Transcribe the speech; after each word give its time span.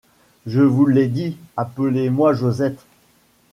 Je 0.47 0.61
vous 0.61 0.87
l’ai 0.87 1.07
dit: 1.07 1.37
appelez-moi 1.57 2.33
Josette! 2.33 2.83